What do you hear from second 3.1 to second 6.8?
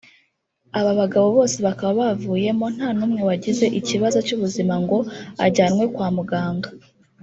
wagize ikibazo cy’ubuzima ngo ajyanwe kwa Muganga